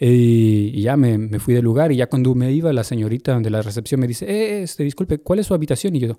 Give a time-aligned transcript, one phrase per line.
[0.00, 3.38] Y, y ya me, me fui del lugar y ya cuando me iba la señorita
[3.40, 5.96] de la recepción me dice, eh, este, disculpe, ¿cuál es su habitación?
[5.96, 6.18] Y yo,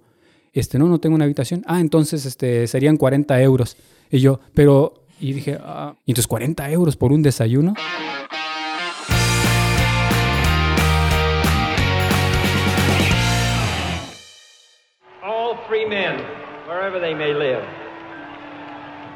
[0.54, 1.64] este, no, no tengo una habitación.
[1.66, 3.78] Ah, entonces este, serían 40 euros.
[4.12, 7.74] Y yo, pero, y dije, ah, ¿y entonces 40 euros por un desayuno.
[15.24, 16.20] All free men,
[16.68, 17.64] wherever they may live,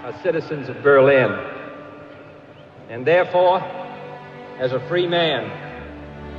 [0.05, 1.31] are citizens of Berlin.
[2.89, 3.61] And therefore,
[4.59, 5.45] as a free man,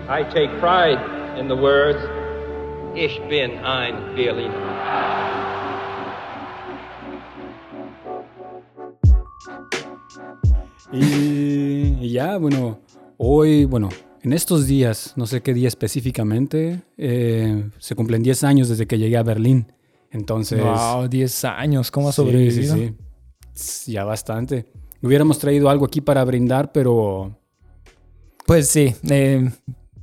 [0.09, 0.99] I take pride
[1.39, 2.01] in the words,
[2.97, 4.53] Ich bin ein Berliner.
[10.93, 12.79] Y, y ya, bueno,
[13.17, 13.89] hoy, bueno,
[14.23, 18.97] en estos días, no sé qué día específicamente, eh, se cumplen 10 años desde que
[18.97, 19.73] llegué a Berlín.
[20.13, 20.63] Entonces...
[20.63, 22.77] Wow, 10 años, ¿cómo has Sí, sobrevivido?
[22.77, 22.95] Sí,
[23.53, 23.93] sí.
[23.93, 24.67] Ya bastante.
[25.03, 27.37] Hubiéramos traído algo aquí para brindar, pero
[28.47, 29.51] Pues sí, eh,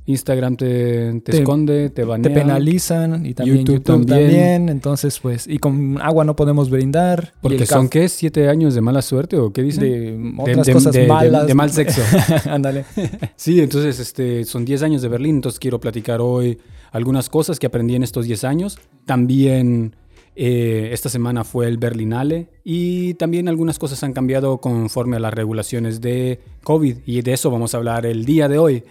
[0.04, 2.28] Instagram te, te Te- esconde, te banea.
[2.28, 4.20] te penalizan y también YouTube YouTube, también.
[4.30, 4.68] también.
[4.68, 7.34] Entonces, pues, y con agua no podemos brindar.
[7.40, 8.08] Porque son, ¿qué?
[8.08, 9.84] ¿Siete años de mala suerte o qué dicen?
[9.84, 11.46] de otras de- cosas de- malas.
[11.46, 12.02] de mal sexo.
[12.50, 12.84] Ándale.
[13.36, 16.58] Sí, entonces este, son 10 años de Berlín, entonces quiero platicar hoy
[16.90, 18.78] algunas cosas que aprendí en estos 10 años.
[19.06, 19.94] También
[20.34, 25.34] eh, esta semana fue el Berlinale y también algunas cosas han cambiado conforme a las
[25.34, 28.84] regulaciones de COVID y de eso vamos a hablar el día de hoy.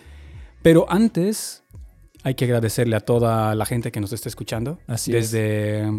[0.62, 1.64] Pero antes
[2.23, 4.78] hay que agradecerle a toda la gente que nos está escuchando.
[4.86, 5.31] Así es.
[5.31, 5.92] desde,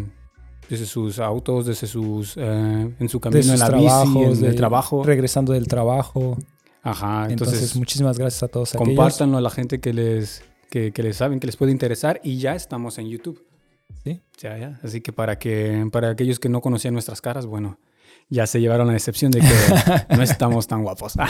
[0.69, 2.35] desde sus autos, desde sus...
[2.37, 5.03] eh, en su camino De sus en la bici, trabajos, en el de- trabajo.
[5.03, 6.37] Regresando del trabajo.
[6.81, 8.87] Ajá, Entonces, entonces muchísimas gracias a todos aquellos.
[8.87, 12.37] Compártanlo a la gente que les, que, que les saben, que les puede interesar y
[12.37, 13.41] ya estamos en YouTube.
[14.03, 14.21] Sí.
[14.41, 14.79] Ya, ya.
[14.83, 17.79] Así que para, que para aquellos que no conocían nuestras caras, bueno,
[18.29, 19.47] ya se llevaron la decepción de que
[20.15, 21.13] no estamos tan guapos.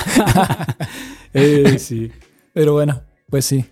[1.33, 2.11] Eh, sí,
[2.53, 3.65] Pero bueno, pues sí.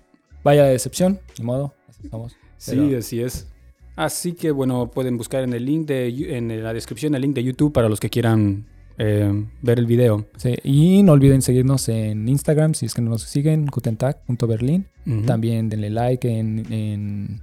[0.43, 1.73] Vaya decepción, ni modo.
[1.87, 2.35] Así estamos.
[2.57, 3.47] sí, Pero- así es.
[3.95, 7.43] Así que bueno, pueden buscar en el link de en la descripción el link de
[7.43, 8.65] YouTube para los que quieran
[8.97, 10.25] eh, ver el video.
[10.37, 14.87] Sí, Y no olviden seguirnos en Instagram si es que no nos siguen, gutentag.berlin.
[15.05, 15.21] Ujú.
[15.23, 17.41] También denle like en, en-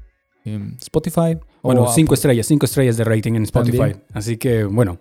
[0.81, 1.39] Spotify.
[1.63, 2.15] Bueno, o cinco Apple.
[2.15, 3.77] estrellas, cinco estrellas de rating en Spotify.
[3.79, 4.03] También.
[4.13, 4.99] Así que bueno,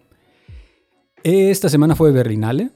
[1.24, 2.69] esta semana fue Berlinale.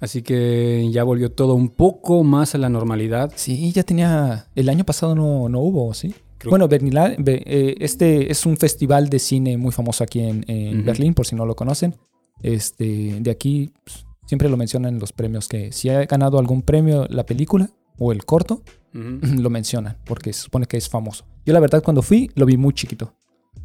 [0.00, 3.32] Así que ya volvió todo un poco más a la normalidad.
[3.36, 4.48] Sí, ya tenía.
[4.56, 6.12] El año pasado no, no hubo, ¿sí?
[6.38, 10.84] Creo- Bueno, Berlinale, Be- eh, este es un festival de cine muy famoso aquí en.
[10.84, 11.94] Berlín, por si no lo conocen.
[12.42, 16.62] Este, de aquí pues, siempre lo mencionan en los premios que si ha ganado algún
[16.62, 21.24] premio la película o el corto, lo mencionan porque se supone que es famoso.
[21.46, 23.12] Yo la verdad cuando fui lo vi muy chiquito.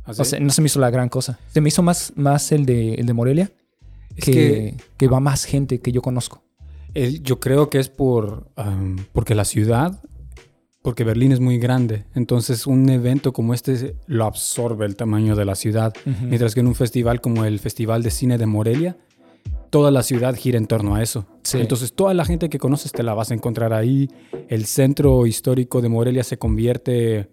[0.06, 1.40] O sea, no se me hizo la gran cosa.
[1.54, 3.52] Se me hizo más, más el, de, el de Morelia,
[4.16, 6.42] es que, que que va más gente que yo conozco.
[6.94, 8.48] el- yo creo que es por
[9.14, 10.02] porque la ciudad,
[10.82, 12.06] porque Berlín es muy grande.
[12.16, 15.94] Entonces un evento como este lo absorbe el tamaño de la ciudad.
[16.24, 18.98] Mientras que en un festival como el Festival de Cine de Morelia,
[19.70, 21.28] toda la ciudad gira en torno a eso.
[21.44, 21.60] Sí.
[21.60, 24.10] Entonces toda la gente que conoces te la vas a encontrar ahí.
[24.48, 27.30] El centro histórico de Morelia se convierte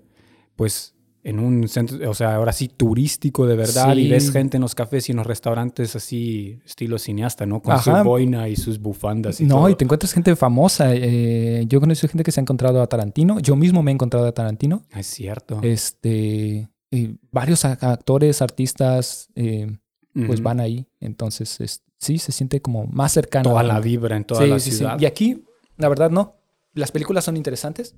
[0.56, 4.10] pues en un centro, o sea, ahora sí turístico de verdad y Sí.
[4.10, 7.60] ves gente en los cafés y en los restaurantes así estilo cineasta, ¿no?
[7.60, 7.98] Con Ajá.
[8.02, 9.70] su boina y sus bufandas y No, todo.
[9.70, 10.94] y te encuentras gente famosa.
[10.94, 13.40] eh, yo conozco gente que se ha encontrado a Tarantino.
[13.40, 14.82] Yo mismo me he encontrado a Tarantino.
[14.92, 15.58] Ah, Es cierto.
[15.64, 19.66] Este, y varios actores, artistas, eh,
[20.14, 20.42] pues Ujú.
[20.42, 20.86] van ahí.
[21.00, 23.50] Entonces, es- sí, se siente como más cercano.
[23.50, 24.70] toda a la vibra en toda Sí, la sí.
[24.70, 25.00] ciudad.
[25.00, 25.44] Y aquí,
[25.76, 26.35] la verdad, no.
[26.76, 27.96] Las películas son interesantes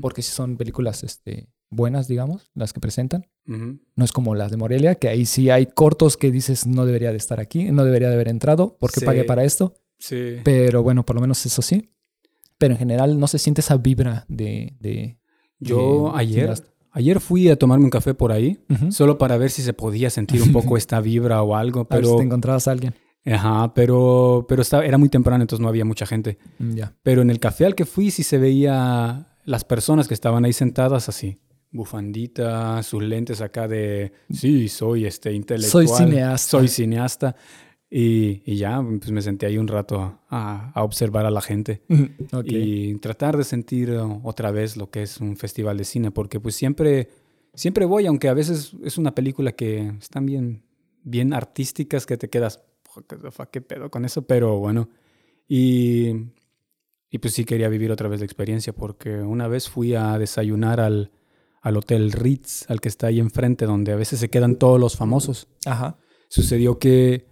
[0.00, 3.26] porque sí son películas este, buenas, digamos, las que presentan.
[3.44, 7.10] No es como las de Morelia, que ahí sí hay cortos que dices no debería
[7.10, 9.06] de estar aquí, no debería de haber entrado porque Sí.
[9.06, 9.74] pagué para esto.
[9.98, 10.36] Sí.
[10.44, 11.90] Pero bueno, por lo menos eso sí.
[12.56, 14.76] Pero en general no se siente esa vibra de...
[14.80, 15.18] de
[15.58, 16.54] Yo de ayer,
[16.92, 20.40] ayer fui a tomarme un café por ahí, solo para ver si se podía sentir
[20.42, 22.94] un poco esta vibra o algo, A ver si pero, te encontrabas a alguien.
[23.26, 26.38] Ajá, pero, pero estaba, era muy temprano, entonces no había mucha gente.
[26.58, 26.94] Mm, Ya.
[27.02, 30.52] Pero en el café al que fui sí se veía las personas que estaban ahí
[30.52, 31.38] sentadas así,
[31.70, 35.86] bufandita, sus lentes acá de, sí, soy este intelectual.
[35.88, 36.50] Soy cineasta.
[36.50, 37.36] Soy cineasta.
[37.92, 41.82] Y, y ya, pues me senté ahí un rato a, a observar a la gente.
[42.44, 46.38] Y tratar de sentir uh, otra vez lo que es un festival de cine, porque
[46.38, 47.08] pues siempre,
[47.54, 50.62] siempre voy, aunque a veces es una película que están bien,
[51.02, 52.69] bien artísticas, que te quedas, "What the fuck,
[53.50, 54.22] ¿qué pedo con eso?
[54.22, 54.88] Pero bueno,
[55.48, 56.10] y,
[57.10, 60.80] y pues sí quería vivir otra vez la experiencia, porque una vez fui a desayunar
[60.80, 61.10] al,
[61.60, 64.96] al Hotel Ritz, al que está ahí enfrente, donde a veces se quedan todos los
[64.96, 65.98] famosos Ajá.
[66.28, 67.30] sucedió que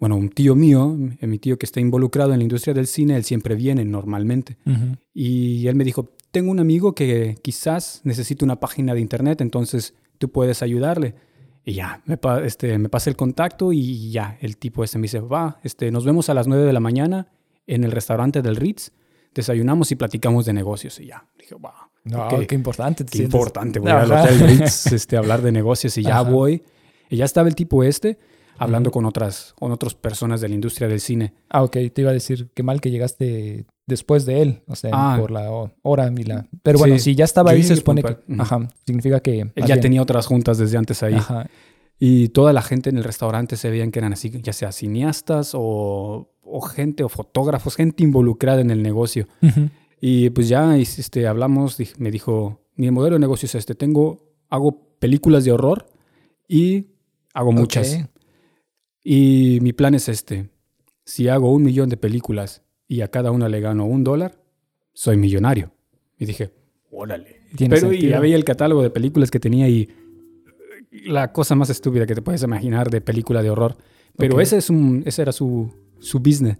[0.00, 3.24] bueno, un tío mío, mi tío que está involucrado en la industria del cine, él
[3.24, 4.56] siempre viene normalmente.
[4.64, 4.96] Ujú.
[5.12, 9.92] Y él me dijo, tengo un amigo que quizás necesita una página de internet, entonces
[10.16, 11.16] tú puedes ayudarle.
[11.64, 15.02] Y ya, me, pa- este, me pasa el contacto y ya, el tipo este me
[15.02, 17.28] dice, va, este, nos vemos a las 9 de la mañana
[17.66, 18.92] en el restaurante del Ritz,
[19.34, 20.98] desayunamos y platicamos de negocios.
[21.00, 21.70] Y ya, dije, wow,
[22.04, 23.04] No, ok, qué importante.
[23.04, 23.34] te qué sientes.
[23.34, 24.10] importante, voy al.
[24.10, 26.30] Hotel Ritz este, a hablar de negocios y ya Ajá.
[26.30, 26.62] voy.
[27.10, 28.18] Y ya estaba el tipo este
[28.60, 31.34] hablando con, otras, con otras personas de la industria del cine.
[31.48, 31.76] Ah, ok.
[31.92, 34.62] Te iba a decir qué mal que llegaste después de él.
[34.68, 35.16] O sea, Ah.
[35.18, 36.46] por la ho- hora y la...
[36.62, 37.04] Pero bueno, Sí.
[37.04, 38.12] si ya estaba Yo ahí, se supone que...
[38.14, 38.34] puntual.
[38.34, 38.42] Ujú.
[38.42, 38.68] Ajá.
[38.86, 39.40] Significa que...
[39.54, 41.14] Él ya tenía otras juntas desde antes ahí.
[41.14, 41.48] Ajá.
[41.98, 45.52] Y toda la gente en el restaurante se veían que eran así, ya sea cineastas
[45.54, 49.26] o, o gente o fotógrafos, gente involucrada en el negocio.
[49.42, 49.68] Ujú.
[50.00, 54.78] Y pues ya este, hablamos, me dijo, mi modelo de negocio es este, tengo, hago
[54.98, 55.86] películas de horror
[56.48, 56.86] y
[57.34, 57.94] hago muchas.
[57.94, 58.10] Ok.
[59.02, 60.48] Y mi plan es este,
[61.04, 64.38] si hago un millón de películas y a cada una le gano un dólar,
[64.92, 65.72] soy millonario.
[66.18, 66.50] Y dije,
[66.90, 67.40] órale.
[67.58, 68.10] Pero y sentido.
[68.10, 69.88] ya veía el catálogo de películas que tenía y
[71.06, 73.76] la cosa más estúpida que te puedes imaginar de película de horror.
[74.16, 74.42] Pero Ok.
[74.42, 76.58] ese, es un, ese era su, su business.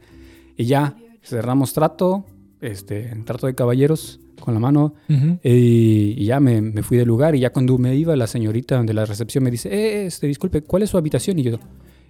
[0.56, 2.24] Y ya cerramos trato,
[2.60, 4.94] este, trato de caballeros con la mano.
[5.08, 5.38] Ujú.
[5.42, 7.34] Y, y ya me, me fui del lugar.
[7.34, 10.62] Y ya cuando me iba, la señorita de la recepción me dice: eh, este, disculpe,
[10.62, 11.38] ¿cuál es su habitación?
[11.38, 11.58] Y yo,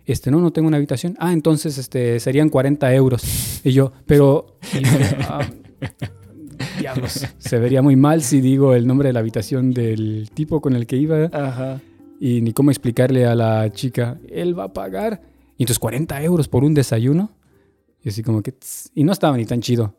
[0.06, 1.17] este, no, no tengo una habitación.
[1.19, 3.61] Ah, entonces este, serían 40 euros.
[3.64, 4.56] Y yo, pero.
[4.73, 5.49] y dije, "Ah,
[6.79, 10.75] diablos, se vería muy mal si digo el nombre de la habitación del tipo con
[10.76, 11.25] el que iba.
[11.32, 11.81] Ajá.
[12.19, 15.23] Y ni cómo explicarle a la chica: él va a pagar.
[15.56, 17.31] Y entonces 40 euros por un desayuno.
[18.02, 18.52] Y así como que.
[18.52, 19.94] tss, Y no estaba ni tan chido.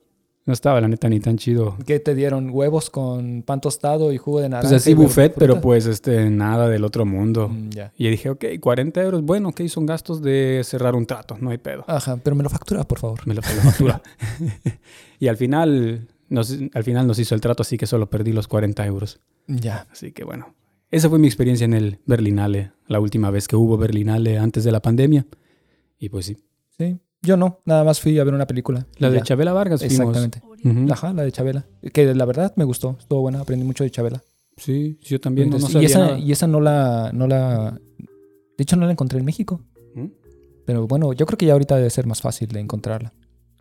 [0.46, 1.78] No estaba, la neta, ni tan chido.
[1.86, 2.50] ¿Qué te dieron?
[2.50, 4.70] ¿Huevos con pan tostado y jugo de naranja?
[4.70, 7.50] Pues así buffet, pero pues este, nada del otro mundo.
[7.50, 7.94] Mm, ya.
[7.96, 11.60] Y dije, ok, 40 euros, bueno, ok, son gastos de cerrar un trato, no hay
[11.60, 11.86] pedo.
[11.88, 13.20] Ajá, pero me lo factura, por favor.
[13.28, 14.02] Me lo me lo factura.
[15.20, 18.48] y al final, nos, al final nos hizo el trato, así que solo perdí los
[18.48, 19.20] 40 euros.
[19.48, 19.86] Ya.
[19.92, 20.56] Así que bueno,
[20.90, 24.72] esa fue mi experiencia en el Berlinale, la última vez que hubo Berlinale antes de
[24.72, 25.28] la pandemia.
[26.00, 26.38] Y pues sí.
[26.78, 27.00] Sí.
[27.24, 28.88] Yo no, nada más fui a ver una película.
[28.98, 29.24] La de ya.
[29.24, 30.18] Chabela Vargas fuimos.
[30.18, 30.42] Exactamente.
[30.92, 31.68] Ajá, la de Chabela.
[31.94, 34.24] Que la verdad me gustó, estuvo buena, aprendí mucho de Chabela.
[34.58, 36.20] Sí, yo también no, no y, sabía esa, nada.
[36.20, 37.80] y esa no la, no la.
[38.58, 39.62] De hecho, no la encontré en México.
[39.96, 40.08] ¿Mm?
[40.66, 43.14] Pero bueno, yo creo que ya ahorita debe ser más fácil de encontrarla.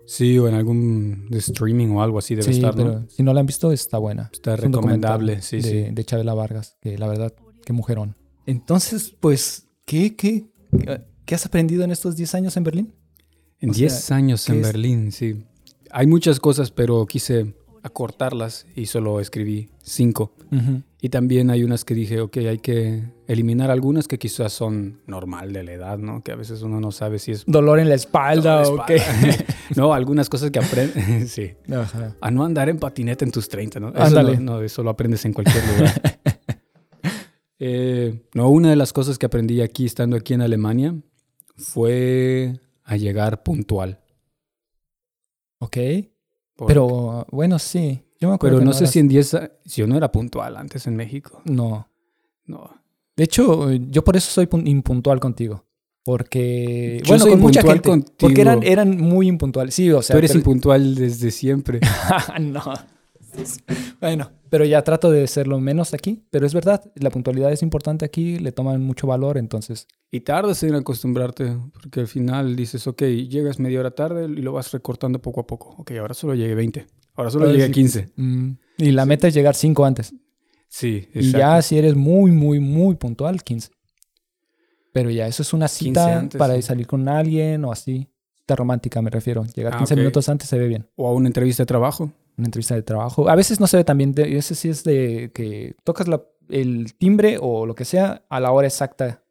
[0.06, 2.82] Sí, o en algún de streaming o algo así debe sí, estar, ¿no?
[2.82, 4.30] pero si no la han visto, está buena.
[4.32, 5.94] Está Es recomendable, sí, de, sí.
[5.94, 7.32] de Chabela Vargas, que la verdad,
[7.64, 8.16] qué mujerón.
[8.46, 10.50] Entonces, pues, ¿qué, qué,
[11.24, 12.94] qué has aprendido en estos 10 años en Berlín?
[13.60, 14.66] En O 10 sea, años ¿qué en es?
[14.66, 15.44] Berlín, sí.
[15.90, 20.32] Hay muchas cosas, pero quise acortarlas y solo escribí 5.
[21.00, 25.52] Y también hay unas que dije, ok, hay que eliminar algunas que quizás son normal
[25.52, 26.22] de la edad, ¿no?
[26.22, 27.44] Que a veces uno no sabe si es...
[27.46, 29.00] Dolor en la espalda o qué.
[29.76, 31.30] no, algunas cosas que aprendes...
[31.32, 31.52] sí.
[31.72, 32.16] Ajá.
[32.20, 33.88] A no andar en patineta en tus 30, ¿no?
[33.90, 34.36] Eso Ándale.
[34.38, 36.02] no, no, eso lo aprendes en cualquier lugar.
[37.62, 40.94] Eh, no, una de las cosas que aprendí aquí, estando aquí en Alemania,
[41.58, 42.58] fue
[42.90, 44.00] a llegar puntual.
[45.60, 45.76] Ok.
[46.56, 48.02] Porque- Pero bueno, sí.
[48.20, 50.56] Yo me acuerdo Pero no sé si en 10 a- si yo no era puntual
[50.56, 51.40] antes en México.
[51.44, 51.88] No.
[52.44, 52.68] No.
[53.16, 55.64] De hecho, yo por eso soy pun- impuntual contigo.
[56.04, 57.00] Porque.
[57.04, 57.88] Yo bueno, soy con mucha gente.
[57.88, 58.14] contigo.
[58.18, 59.74] Porque eran, eran muy impuntuales.
[59.74, 60.14] Sí, o sea.
[60.14, 61.80] Tú eres pero- impuntual desde siempre.
[62.40, 62.62] no.
[64.00, 66.24] Bueno, pero ya trato de serlo menos aquí.
[66.30, 69.86] Pero es verdad, la puntualidad es importante aquí, le toman mucho valor, entonces.
[70.10, 74.52] Y tardas en acostumbrarte, porque al final dices, ok, llegas media hora tarde y lo
[74.52, 75.74] vas recortando poco a poco.
[75.78, 76.86] Ok, ahora solo llegué 20.
[77.14, 77.72] Ahora solo llegué sí.
[77.72, 78.08] 15.
[78.16, 80.12] Mm, y la meta es llegar cinco antes.
[80.68, 81.38] Sí, Y exacto.
[81.38, 83.70] ya si eres muy, muy, muy puntual, 15.
[84.92, 86.62] Pero ya, eso es una 15 cita antes, para sí.
[86.62, 88.08] salir con alguien o así.
[88.36, 89.44] Cita romántica, me refiero.
[89.54, 89.98] Llegar Ah, 15 ok.
[89.98, 90.88] minutos antes se ve bien.
[90.96, 92.10] O a una entrevista de trabajo.
[92.40, 93.28] Una entrevista de trabajo.
[93.28, 94.12] A veces no se ve tan bien.
[94.12, 98.40] de- Ese sí es de que tocas la- el timbre o lo que sea a
[98.40, 99.22] la hora exacta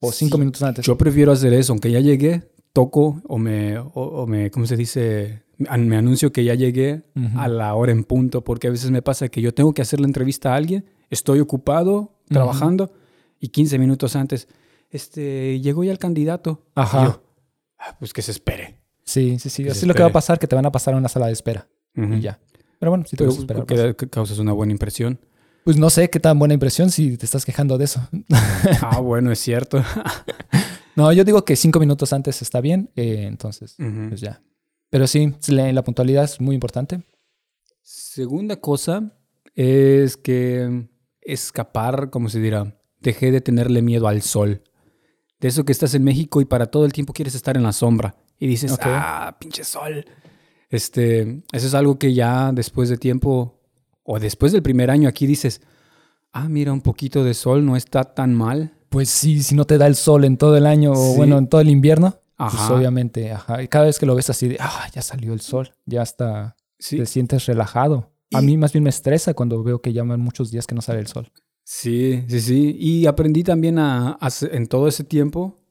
[0.00, 0.84] o cinco Sí, minutos antes.
[0.86, 4.76] Yo prefiero hacer eso, aunque ya llegué, toco o me, o, o me ¿cómo se
[4.76, 5.42] dice?
[5.58, 7.02] Me anuncio que ya llegué
[7.36, 10.00] a la hora en punto, porque a veces me pasa que yo tengo que hacer
[10.00, 12.92] la entrevista a alguien, estoy ocupado, trabajando,
[13.40, 14.46] y 15 minutos antes,
[14.90, 16.62] este, llegó ya el candidato.
[16.74, 17.04] Ajá.
[17.04, 17.22] Yo,
[17.78, 18.78] "Ah, pues que se espere.
[19.04, 19.68] Sí, sí, sí.
[19.68, 21.26] Así es lo que va a pasar, que te van a pasar a una sala
[21.26, 21.68] de espera.
[21.96, 22.14] Ujú.
[22.14, 22.38] Y ya.
[22.82, 23.64] Pero bueno, si te Pero esperar.
[23.64, 25.20] que, que causas una buena impresión.
[25.62, 28.00] Pues no sé qué tan buena impresión si te estás quejando de eso.
[28.82, 29.80] ah, bueno, es cierto.
[30.96, 33.76] No, yo digo que cinco minutos antes está bien, eh, entonces,
[34.08, 34.42] pues ya.
[34.90, 37.02] Pero sí, la, la puntualidad es muy importante.
[37.80, 39.16] Segunda cosa
[39.54, 40.90] es que
[41.22, 44.64] escapar, como se dirá, dejé de tenerle miedo al sol.
[45.40, 47.72] De eso que estás en México y para todo el tiempo quieres estar en la
[47.72, 48.16] sombra.
[48.38, 50.04] Y dices, ah, pinche sol.
[50.72, 53.60] Este, eso es algo que ya después de tiempo,
[54.02, 55.60] o después del primer año aquí dices,
[56.32, 58.72] ah, mira, un poquito de sol no está tan mal.
[58.88, 61.46] Pues sí, si no te da el sol en todo el año o bueno, en
[61.46, 62.74] todo el invierno, pues Ajá.
[62.74, 63.62] obviamente, ajá.
[63.62, 66.56] Y cada vez que lo ves así de, ah, ya salió el sol, ya está,
[66.78, 68.10] Sí, te sientes relajado.
[68.32, 71.00] A mí más bien me estresa cuando veo que llaman muchos días que no sale
[71.00, 71.30] el sol.
[71.64, 72.76] sí, sí, sí.
[72.80, 75.61] Y aprendí también a, a en todo ese tiempo,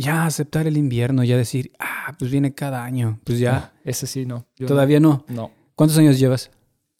[0.00, 3.18] ya aceptar el invierno, ya decir, ah, pues viene cada año.
[3.24, 4.46] Pues ya, Ah, ese sí, no.
[4.56, 5.24] Yo todavía no.
[5.28, 5.50] No.
[5.74, 6.50] ¿Cuántos años llevas?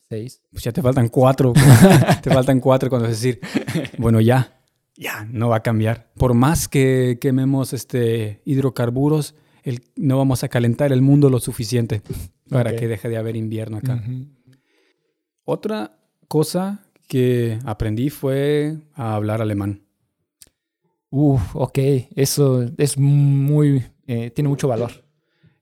[0.09, 0.43] Seis.
[0.50, 1.52] Pues ya te faltan cuatro.
[2.23, 3.40] te faltan cuatro cuando es decir,
[3.99, 4.61] bueno, ya,
[4.97, 6.11] ya, no va a cambiar.
[6.17, 12.02] Por más que quememos este, hidrocarburos, el- no vamos a calentar el mundo lo suficiente
[12.49, 14.02] para que deje de haber invierno acá.
[15.45, 19.83] Otra cosa que aprendí fue a hablar alemán.
[21.11, 21.79] Uf, ok.
[22.15, 24.93] Eso es muy, eh, tiene mucho valor.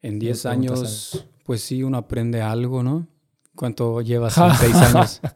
[0.03, 3.07] En 10 Me preguntas años, pues sí, uno aprende algo, ¿no?
[3.55, 5.21] ¿Cuánto llevas en 6 años?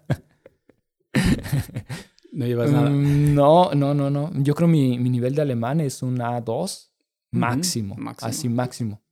[2.33, 2.89] No llevas nada.
[2.91, 4.31] Mm, no, no, no, no.
[4.35, 6.91] Yo creo mi, mi nivel de alemán es un A2
[7.33, 8.29] máximo, máximo.
[8.29, 9.03] Así máximo.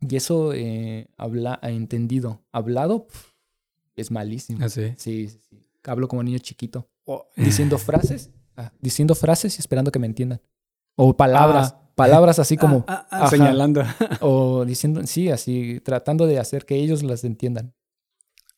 [0.00, 2.42] Y eso eh, habla, entendido.
[2.52, 3.06] Hablado
[3.96, 4.64] es malísimo.
[4.64, 4.88] Así.
[4.96, 5.64] Sí, sí, sí.
[5.84, 6.88] Hablo como niño chiquito.
[7.04, 8.30] Oh, Diciendo frases.
[8.58, 10.40] Ah, diciendo frases y esperando que me entiendan.
[10.96, 11.74] O palabras.
[11.76, 11.82] Ah.
[11.94, 12.84] palabras así como.
[12.88, 13.30] ah, ah, ajá.
[13.30, 13.82] señalando.
[14.20, 17.72] O diciendo, sí, así, tratando de hacer que ellos las entiendan.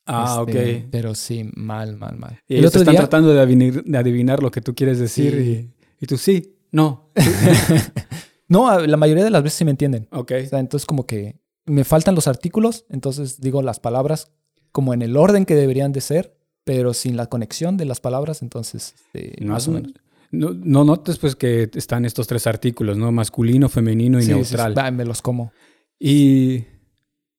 [0.07, 0.89] Ah, Este, ok.
[0.91, 2.41] Pero sí, mal, mal, mal.
[2.49, 4.99] Y El ellos otro están día, tratando de adivinar, de adivinar lo que tú quieres
[4.99, 5.71] decir Sí.
[6.01, 7.11] y, y tú sí, no.
[8.49, 10.09] no, la mayoría de las veces sí me entienden.
[10.11, 10.33] Ok.
[10.45, 14.33] O sea, entonces como que me faltan los artículos, entonces digo las palabras
[14.73, 16.37] como en el orden que deberían de ser,
[16.71, 19.93] pero sin la conexión de las palabras, entonces este, No, más o menos.
[20.31, 23.11] no, no notes pues que están estos tres artículos, ¿no?
[23.11, 24.73] Masculino, femenino y Sí, sí, neutral.
[24.77, 25.51] sí, me los como.
[25.99, 26.65] Y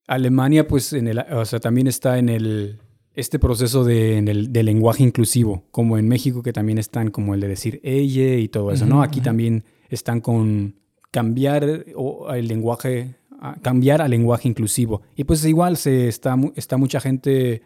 [0.06, 2.80] Alemania, pues, en el, o sea, también está en el,
[3.14, 7.34] este proceso de, en el, de lenguaje inclusivo, como en México, que también están como
[7.34, 9.02] el de decir ella y todo eso, ¿no?
[9.02, 10.76] Aquí también están con
[11.10, 13.16] cambiar o el lenguaje,
[13.62, 15.04] cambiar al lenguaje inclusivo.
[15.16, 17.62] Y pues igual se está, está mucha gente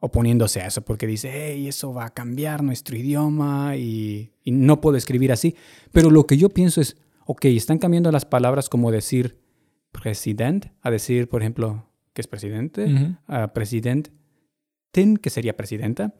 [0.00, 4.80] oponiéndose a eso, porque dice, hey, eso va a cambiar nuestro idioma y, y no
[4.80, 5.56] puedo escribir así.
[5.92, 9.40] Pero lo que yo pienso es, ok, están cambiando las palabras como decir
[9.92, 13.16] president a decir, por ejemplo, que es presidente,
[13.54, 14.08] president,
[14.90, 16.14] tin, que sería presidenta,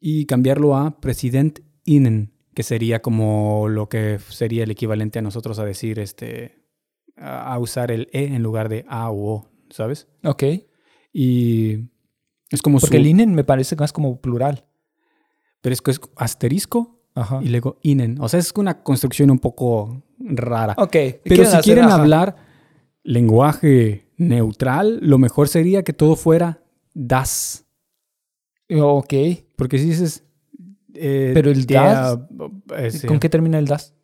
[0.00, 5.58] y cambiarlo a president innen, que sería como lo que sería el equivalente a nosotros
[5.58, 6.64] a decir, este,
[7.16, 10.08] a a usar el e en lugar de a o o, ¿sabes?
[10.24, 10.44] Ok.
[11.12, 11.90] Y
[12.54, 13.00] es como Porque su...
[13.00, 14.64] el INEN me parece más como plural.
[15.60, 17.40] Pero es que es asterisco Ajá.
[17.42, 18.18] y luego innen.
[18.20, 20.74] O sea, es una construcción un poco rara.
[20.78, 20.96] Ok.
[21.24, 21.94] Pero si quieren ajá.
[21.96, 22.36] hablar
[23.02, 27.64] lenguaje neutral, lo mejor sería que todo fuera das.
[28.70, 29.14] Ok.
[29.56, 30.24] Porque si dices...
[30.94, 32.18] eh, Pero el das,
[32.76, 33.06] eh.
[33.06, 33.94] ¿Con qué termina el das?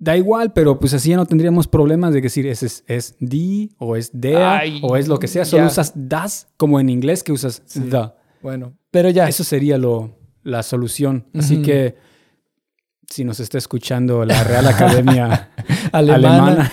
[0.00, 3.74] Da igual, pero pues así ya no tendríamos problemas de decir es, es, es di
[3.78, 5.44] o es dea Ay, o es lo que sea.
[5.44, 5.68] Solo ya.
[5.68, 7.80] usas das como en inglés que usas Sí.
[7.90, 8.12] the.
[8.40, 9.28] Bueno, pero ya.
[9.28, 11.26] Eso sería lo, la solución.
[11.34, 11.96] Así que
[13.10, 15.50] si nos está escuchando la Real Academia
[15.92, 16.70] Alemana.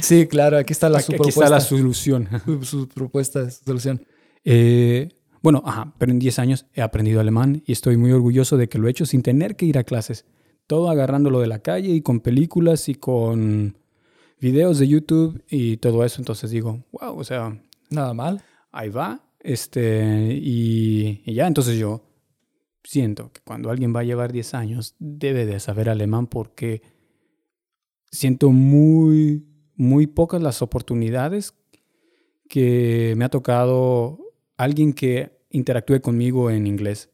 [0.00, 1.60] Sí, claro, aquí está la aquí, su aquí está la propuesta.
[1.76, 2.28] solución.
[2.44, 4.04] Su, su propuesta, su solución.
[4.44, 5.08] Eh,
[5.42, 8.78] bueno, ajá, pero en 10 años he aprendido alemán y estoy muy orgulloso de que
[8.78, 10.26] lo he hecho sin tener que ir a clases.
[10.66, 13.76] Todo agarrándolo de la calle y con películas y con
[14.40, 16.20] videos de YouTube y todo eso.
[16.20, 18.42] Entonces digo, wow, o sea, Nada mal.
[18.72, 19.22] ahí va.
[19.40, 22.02] Este, y, y ya, entonces yo
[22.82, 26.82] siento que cuando alguien va a llevar 10 años debe de saber alemán porque
[28.10, 29.46] siento muy,
[29.76, 31.54] muy pocas las oportunidades
[32.48, 34.18] que me ha tocado
[34.56, 37.10] alguien que interactúe conmigo en inglés.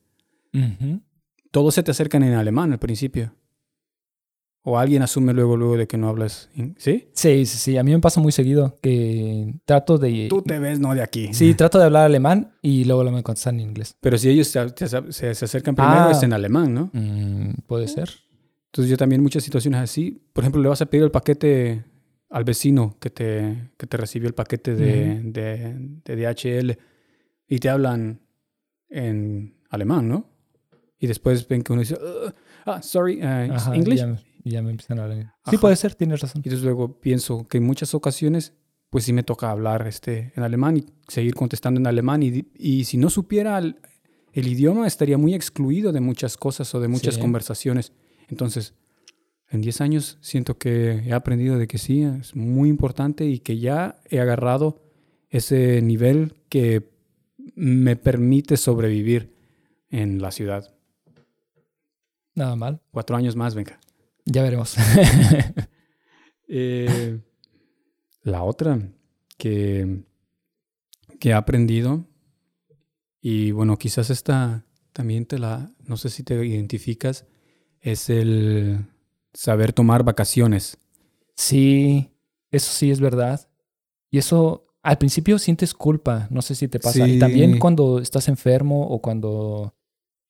[1.51, 3.35] Todos se te acercan en alemán al principio.
[4.65, 6.49] O alguien asume luego, luego de que no hablas.
[6.77, 7.09] ¿Sí?
[7.15, 7.77] Sí, sí, sí.
[7.79, 10.29] A mí me pasa muy seguido que trato de...
[10.31, 11.35] Tú te ves, no de aquí.
[11.35, 13.97] Sí, trato de hablar alemán y luego me contestan en inglés.
[14.01, 14.69] Pero si ellos se,
[15.11, 16.11] se- acercan primero, Ah.
[16.13, 16.91] es en alemán, ¿no?
[16.93, 18.09] Mm, Puede ser.
[18.67, 20.23] Entonces yo también muchas situaciones así.
[20.33, 21.85] Por ejemplo, le vas a pedir el paquete
[22.31, 26.79] al vecino que te, que te recibió el paquete de, de, de DHL
[27.49, 28.21] y te hablan
[28.89, 30.31] en alemán, ¿no?
[30.99, 32.31] Y después ven que uno dice, "Uh,
[32.67, 33.99] ah, sorry, uh, Ajá, English.
[33.99, 34.17] Ya,
[34.51, 35.35] ya me empiezan a hablar.
[35.49, 36.43] Sí, puede ser, tienes razón.
[36.45, 38.55] Y entonces luego pienso que en muchas ocasiones,
[38.91, 42.23] pues sí me toca hablar este, en alemán y seguir contestando en alemán.
[42.23, 43.77] Y, y si no supiera el,
[44.33, 47.21] el idioma, estaría muy excluido de muchas cosas o de muchas Sí.
[47.21, 47.93] conversaciones.
[48.29, 48.75] Entonces,
[49.51, 53.59] en 10 años siento que he aprendido de que sí, es muy importante y que
[53.59, 54.83] ya he agarrado
[55.31, 56.91] ese nivel que
[57.55, 59.35] me permite sobrevivir
[59.91, 60.75] en la ciudad.
[62.35, 62.81] Nada mal.
[62.91, 63.79] Cuatro años más, venga.
[64.27, 64.77] Ya veremos.
[66.55, 67.19] Eh,
[68.25, 68.79] la otra
[69.39, 70.03] que,
[71.19, 72.05] que he aprendido,
[73.23, 77.25] y bueno, quizás esta también te la, no sé si te identificas,
[77.81, 78.85] es el
[79.33, 80.77] saber tomar vacaciones.
[81.37, 82.11] Sí,
[82.51, 83.49] eso sí es verdad.
[84.11, 86.99] Y eso al principio sientes culpa, no sé si te pasa.
[87.09, 89.75] Y también cuando estás enfermo o cuando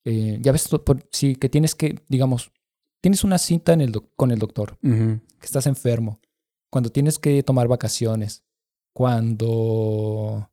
[0.05, 2.53] eh, ya ves por- sí que tienes que, digamos,
[3.03, 6.21] tienes una cita en el con el doctor, que estás enfermo,
[6.71, 8.45] cuando tienes que tomar vacaciones,
[8.95, 10.49] cuando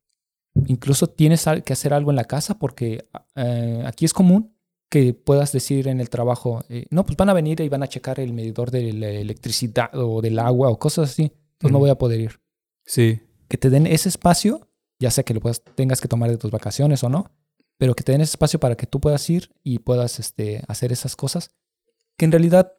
[0.65, 4.53] incluso tienes que hacer algo en la casa, porque eh, aquí es común
[4.89, 7.87] que puedas decir en el trabajo, eh, no, pues van a venir y van a
[7.87, 11.91] checar el medidor de la electricidad o del agua o cosas así, entonces no voy
[11.91, 12.41] a poder ir.
[12.85, 14.67] Sí, Que te den ese espacio,
[14.99, 17.31] ya sea que lo puedas, tengas que tomar de tus vacaciones o no,
[17.77, 20.91] pero que te den ese espacio para que tú puedas ir y puedas este, hacer
[20.91, 21.51] esas cosas,
[22.19, 22.73] que en realidad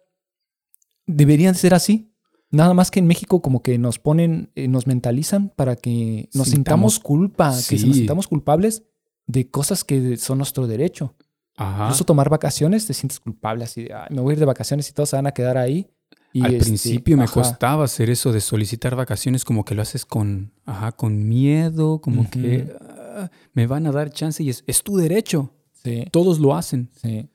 [1.06, 2.12] deberían ser así.
[2.52, 6.48] Nada más que en México como que nos ponen, eh, nos mentalizan para que nos
[6.48, 8.82] Sintamos- sintamos culpa, que nos sintamos culpables
[9.26, 11.14] de cosas que son nuestro derecho.
[11.56, 11.84] ajá.
[11.84, 14.88] Incluso tomar vacaciones te sientes culpable, así de, "Ay, me voy a ir de vacaciones
[14.88, 15.86] y todos se van a quedar ahí.
[16.32, 19.82] Y Al este, principio me ajá, costaba hacer eso de solicitar vacaciones, como que lo
[19.82, 24.64] haces con, ajá, con miedo, como que ah, me van a dar chance y es,
[24.66, 25.52] es tu derecho.
[25.84, 26.88] Sí, Todos lo hacen.
[27.02, 27.28] sí.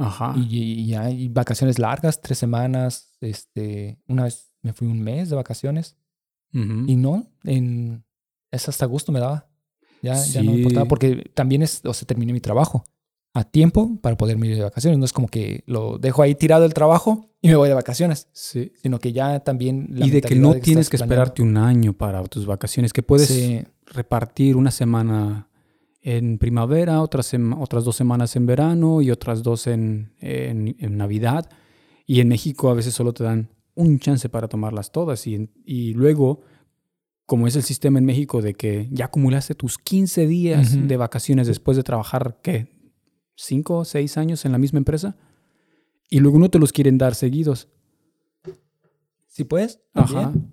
[0.00, 0.34] Ajá.
[0.36, 3.16] Y, y hay vacaciones largas, tres semanas.
[3.20, 5.96] Este, una vez me fui un mes de vacaciones
[6.52, 8.04] y no, en,
[8.50, 9.46] es hasta gusto me daba.
[10.02, 12.84] Ya, ya no me importaba porque también es, o sea, terminé mi trabajo
[13.34, 14.98] a tiempo para poderme ir de vacaciones.
[14.98, 18.28] No es como que lo dejo ahí tirado el trabajo y me voy de vacaciones,
[18.32, 18.72] Sí.
[18.82, 21.14] sino que ya también la Y de que no tienes que planeando.
[21.22, 25.48] esperarte un año para tus vacaciones, que puedes Sí, repartir una semana
[26.02, 31.48] en primavera, otras, otras dos semanas en verano y otras dos en, en- en Navidad.
[32.06, 35.26] Y en México a veces solo te dan un chance para tomarlas todas.
[35.26, 36.40] Y, y luego,
[37.26, 41.46] como es el sistema en México de que ya acumulaste tus 15 días de vacaciones
[41.46, 42.68] después de trabajar, ¿qué?
[43.36, 45.16] ¿Cinco o seis años en la misma empresa?
[46.10, 47.68] Y luego no te los quieren dar seguidos.
[49.28, 49.80] sí puedes.
[49.94, 50.22] Ajá.
[50.22, 50.50] también.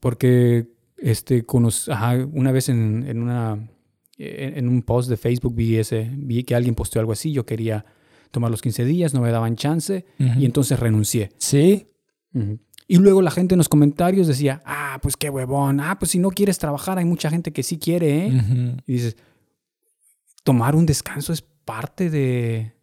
[0.00, 1.44] Porque este,
[1.88, 3.70] ajá, una vez en, en una,
[4.18, 7.32] en, en un post de Facebook vi, ese, vi que alguien posteó algo así.
[7.32, 7.84] Yo quería
[8.30, 10.40] tomar los 15 días, no me daban chance Ujú.
[10.40, 11.30] y entonces renuncié.
[11.38, 11.86] Sí,
[12.34, 12.58] Ujú.
[12.86, 16.18] Y luego la gente en los comentarios decía, ah, pues qué huevón, ah, pues si
[16.18, 18.32] no quieres trabajar, hay mucha gente que sí quiere, ¿eh?
[18.36, 18.76] Ujú.
[18.86, 19.16] Y dices,
[20.42, 22.74] tomar un descanso es parte de,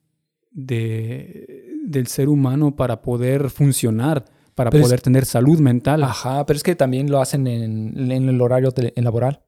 [0.50, 6.04] de- del ser humano para poder funcionar, para Pero es- poder tener salud mental.
[6.04, 9.44] Ajá, pero es que también lo hacen en, en el horario tele- en laboral.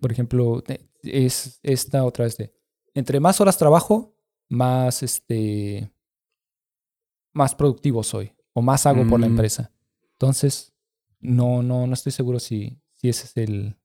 [0.00, 2.52] Por ejemplo, te- es esta otra vez de
[2.94, 4.14] entre más horas trabajo,
[4.48, 5.90] más este
[7.32, 9.30] más productivo soy o más hago por la Mm.
[9.30, 9.72] empresa.
[10.12, 10.72] Entonces,
[11.20, 13.76] no, no, no estoy seguro si, si ese es el.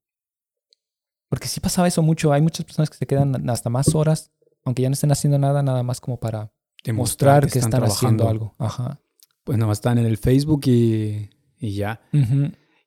[1.27, 2.32] Porque sí pasaba eso mucho.
[2.32, 4.32] Hay muchas personas que se quedan hasta más horas,
[4.63, 6.51] aunque ya no estén haciendo nada, nada más como para
[6.84, 8.55] Demostrar mostrar que están, haciendo algo.
[8.60, 9.01] Ajá.
[9.43, 11.29] Pues nada más están en el Facebook y,
[11.60, 12.01] y ya.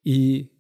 [0.05, 0.51] Y,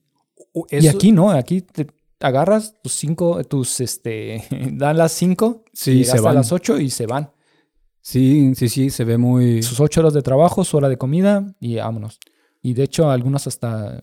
[0.70, 1.86] Y aquí no, aquí te
[2.22, 6.34] agarras tus cinco, tus este, dan las cinco, Sí, y se hasta van.
[6.36, 7.30] las ocho y se van.
[8.00, 9.62] Sí, sí, sí, se ve muy...
[9.62, 12.18] Sus ocho horas de trabajo, su hora de comida y vámonos.
[12.60, 14.02] Y de hecho, algunos hasta,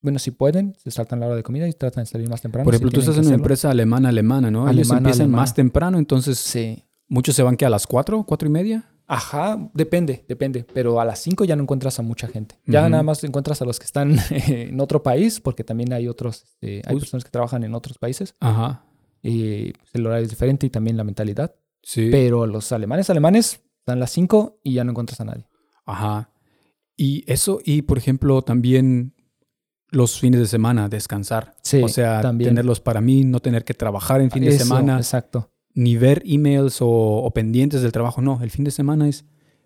[0.00, 2.64] bueno, si pueden, se saltan la hora de comida y tratan de salir más temprano.
[2.64, 3.42] Por si ejemplo, tú estás en una hacerlo.
[3.44, 4.60] empresa alemana, alemana, ¿no?
[4.68, 5.42] Ellos Alemana, empiezan alemana.
[5.42, 6.84] más temprano, entonces Sí.
[7.08, 8.90] muchos se van que a las cuatro, cuatro y media.
[9.06, 10.64] Ajá, depende, depende.
[10.74, 12.58] Pero a las cinco ya no encuentras a mucha gente.
[12.66, 16.42] Ya nada más encuentras a los que están en otro país, porque también hay otros,
[16.44, 18.34] este, hay personas que trabajan en otros países.
[18.40, 18.84] Ajá,
[19.22, 21.54] Y pues, el horario es diferente y también la mentalidad.
[21.82, 22.08] sí.
[22.10, 25.46] Pero los alemanes, alemanes, dan las 5 y ya no encuentras a nadie.
[25.84, 26.32] Ajá.
[26.96, 29.14] Y eso, y por ejemplo, también
[29.90, 31.54] los fines de semana, descansar.
[31.62, 32.50] Sí, o sea, también.
[32.50, 35.52] tenerlos para mí, no tener que trabajar en fin de semana, Exacto.
[35.76, 38.20] Ni ver emails o, o pendientes del trabajo.
[38.20, 39.24] No, el fin de semana es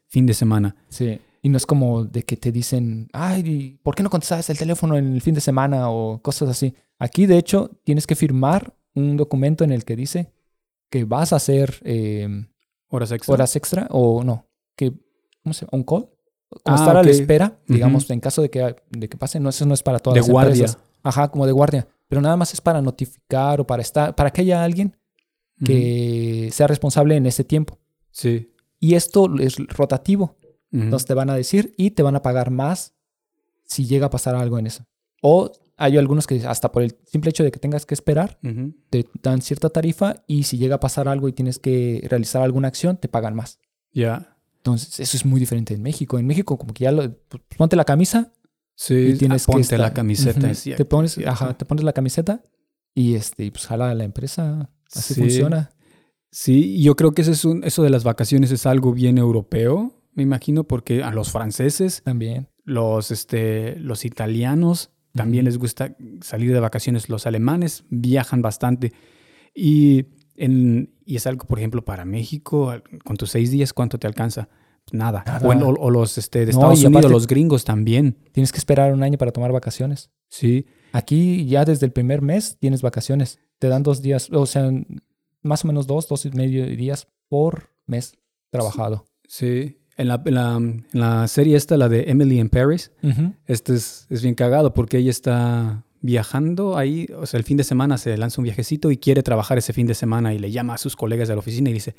[0.09, 0.77] fin de semana.
[0.91, 1.19] Sí.
[1.43, 4.99] Y no es como de que te dicen, ay, ¿por qué no contestas el teléfono
[4.99, 6.75] en el fin de semana o cosas así?
[6.99, 10.31] Aquí, de hecho, tienes que firmar un documento en el que dice
[10.91, 12.29] que vas a hacer eh,
[12.89, 13.33] Horas extra.
[13.33, 14.93] horas extra o no, que,
[15.43, 15.71] ¿cómo se llama?
[15.79, 16.09] ¿Un call?
[16.65, 19.39] Como Ah, estar a la espera, digamos, en caso de que, de que pase.
[19.39, 20.53] No, eso no es para todas De las guardia.
[20.67, 20.79] empresas.
[21.05, 21.87] Ajá, como de guardia.
[22.09, 24.97] Pero nada más es para notificar o para estar, para que haya alguien
[25.65, 27.79] Que sea responsable en ese tiempo.
[28.11, 28.51] Sí.
[28.79, 30.37] Y esto es rotativo.
[30.73, 30.85] Ujú.
[30.85, 32.95] Entonces te van a decir y te van a pagar más
[33.65, 34.85] si llega a pasar algo en eso.
[35.23, 38.39] O hay algunos que hasta por el simple hecho de que tengas que esperar,
[38.91, 42.69] te dan cierta tarifa y si llega a pasar algo y tienes que realizar alguna
[42.69, 43.59] acción, te pagan más.
[43.93, 44.37] Ya.
[44.59, 46.19] Entonces, eso es muy diferente en México.
[46.19, 48.33] En México, como que ya lo, pues, ponte la camisa
[48.75, 50.53] Sí, y tienes ah, ponte que estar- la camiseta.
[50.77, 52.43] Te pones, ajá, te pones la camiseta
[52.95, 54.71] y este, pues jala la empresa.
[54.95, 55.21] Así Sí.
[55.21, 55.71] funciona.
[56.33, 60.01] Sí, yo creo que ese es un, eso de las vacaciones es algo bien europeo,
[60.15, 62.49] me imagino, porque a los franceses, También.
[62.65, 68.93] los, este, los italianos también les gusta salir de vacaciones, los alemanes viajan bastante.
[69.55, 72.73] Y, en, y es algo, por ejemplo, para México,
[73.05, 74.49] con tus seis días, ¿cuánto te alcanza?
[74.93, 75.25] Nada.
[75.27, 75.47] Nada.
[75.49, 78.17] O, en- o- o los este, de Estados Unidos, aparte- los gringos también.
[78.33, 80.11] Tienes que esperar un año para tomar vacaciones.
[80.29, 83.39] Sí, Aquí ya desde el primer mes tienes vacaciones.
[83.61, 84.69] Te dan dos días, o sea,
[85.43, 88.15] más o menos dos, dos y medio días por mes
[88.51, 89.05] trabajado.
[89.29, 89.77] sí.
[89.97, 93.35] En la, en la, en la serie esta, la de Emily in Paris, Ujú.
[93.47, 97.65] Este es, es bien cagado porque ella está viajando ahí, o sea, el fin de
[97.65, 100.73] semana se lanza un viajecito y quiere trabajar ese fin de semana y le llama
[100.73, 101.95] a sus colegas de la oficina y dice,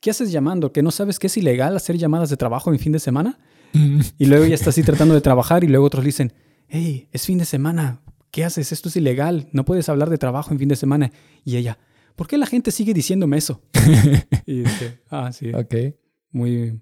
[0.00, 0.72] ¿qué haces llamando?
[0.72, 3.40] ¿Que no sabes que es ilegal hacer llamadas de trabajo en fin de semana?
[4.18, 6.32] Y luego ella está así tratando de trabajar y luego otros le dicen,
[6.68, 8.02] hey, es fin de semana,
[8.32, 8.72] ¿qué haces?
[8.72, 11.12] Esto es ilegal, no puedes hablar de trabajo en fin de semana.
[11.44, 11.78] Y ella,
[12.16, 13.62] ¿por qué la gente sigue diciéndome eso?
[14.46, 15.74] y dice, ah, sí, Ok.
[16.32, 16.80] muy,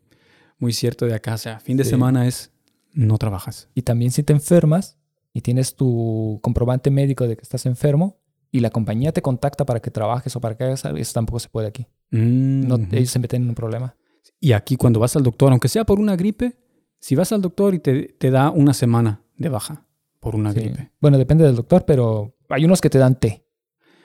[0.59, 1.91] muy cierto de acá, o sea, fin de Sí.
[1.91, 2.51] semana es,
[2.95, 3.69] no trabajas.
[3.75, 4.97] Y también si te enfermas
[5.35, 8.19] y tienes tu comprobante médico de que estás enfermo
[8.53, 11.39] y la compañía te contacta para que trabajes o para que hagas algo, eso tampoco
[11.39, 11.87] se puede aquí.
[12.11, 13.95] Mm, No, ellos se meten en un problema.
[14.41, 16.57] Y aquí cuando vas al doctor, aunque sea por una gripe,
[16.99, 19.87] si vas al doctor y te, te da una semana de baja
[20.21, 20.61] por una Sí.
[20.61, 20.93] gripe.
[21.01, 23.45] Bueno, depende del doctor, pero hay unos que te dan té.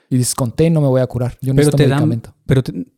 [0.08, 1.32] Y dices, con té no me voy a curar.
[1.34, 2.34] Yo Pero necesito te dan, medicamento.
[2.46, 2.88] pero te, pero te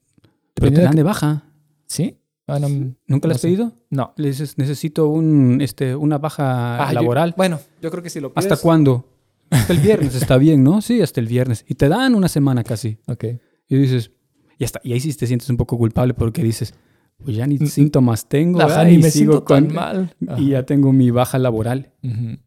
[0.55, 1.45] Dependiendo de dan de baja.
[1.87, 2.19] ¿Sí?
[2.47, 3.49] Ah, no, ¿Nunca le no has sé.
[3.49, 3.73] pedido?
[3.91, 4.13] No.
[4.17, 7.35] Le dices, necesito un, este, una baja Ah, yo- laboral.
[7.37, 8.51] bueno, yo creo que si lo pides...
[8.51, 9.07] ¿Hasta cuándo?
[9.51, 10.81] Hasta el viernes, está bien, ¿no?
[10.83, 11.65] Sí, hasta el viernes.
[11.69, 12.99] Y te dan una semana casi.
[13.07, 13.25] Ok.
[13.69, 14.11] Y dices,
[14.59, 16.75] y, hasta, y ahí sí te sientes un poco culpable porque dices,
[17.23, 18.59] pues ya ni síntomas tengo.
[18.85, 20.15] Ni y me sigo siento tan mal.
[20.39, 21.93] Y ya tengo mi baja laboral.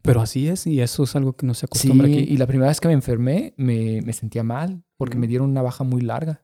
[0.02, 2.18] Pero así es, y eso es algo que no se Sí, acostumbra aquí.
[2.20, 5.62] y la primera vez que me enfermé me, me sentía mal porque me dieron una
[5.62, 6.42] baja muy larga.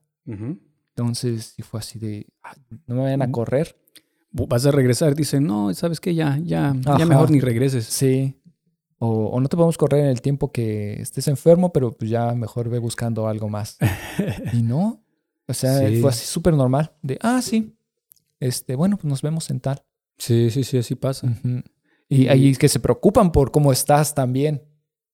[0.95, 2.55] Entonces, sí fue así de, "Ah,
[2.87, 3.77] no me vayan a correr.
[4.31, 6.15] vas a regresar, dicen, no, ¿sabes qué?
[6.15, 6.99] Ya, ya, Ajá.
[6.99, 7.87] ya mejor ni regreses.
[7.87, 8.35] Sí.
[8.99, 12.35] O, o no te podemos correr en el tiempo que estés enfermo, pero pues ya
[12.35, 13.79] mejor ve buscando algo más.
[14.53, 15.03] y no.
[15.47, 16.01] O sea, Sí.
[16.01, 16.93] fue así súper normal.
[17.01, 17.75] De, ah, sí.
[18.41, 19.85] Este, bueno, pues nos vemos en tal.
[20.19, 21.29] Sí, sí, sí, así pasa.
[22.09, 24.63] Y ahí que se preocupan por cómo estás también.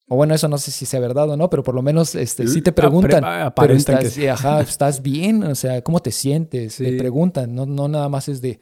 [0.06, 2.46] O bueno, eso no sé si sea verdad o no, pero por lo menos este,
[2.46, 3.24] sí te Apre- preguntan.
[3.54, 6.76] Pero estás, que- sí, ajá, estás bien, o sea, ¿cómo te sientes?
[6.76, 8.60] Te preguntan, no, no nada más es de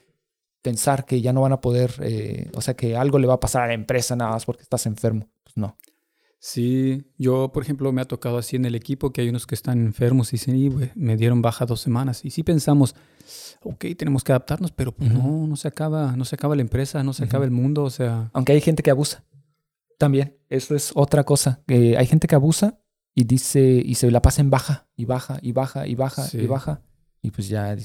[0.63, 3.41] pensar que ya no van a poder, eh, o sea, que algo le va a
[3.41, 5.29] pasar a la empresa nada más porque estás enfermo.
[5.43, 5.77] Pues no.
[6.45, 9.55] Sí, yo, por ejemplo, me ha tocado así en el equipo que hay unos que
[9.55, 12.25] están enfermos y dicen, "Y, me dieron baja dos semanas.
[12.25, 12.97] Y sí pensamos,
[13.63, 17.05] ok, tenemos que adaptarnos, pero pues no, no se acaba, no se acaba la empresa,
[17.05, 19.25] no se acaba el mundo, o sea, Aunque hay gente que abusa.
[20.01, 21.63] También, eso es otra cosa.
[21.69, 22.81] hay gente que abusa
[23.15, 26.39] y dice, y se la pasa en baja, y baja, y baja, y baja, Sí.
[26.39, 26.83] y baja.
[27.23, 27.77] Y pues ya,